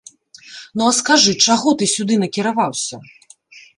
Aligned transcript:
Ну, 0.77 0.85
а 0.85 0.93
скажы, 1.01 1.33
чаго 1.47 1.69
ты 1.81 1.91
сюды 1.95 2.15
накіраваўся? 2.25 2.95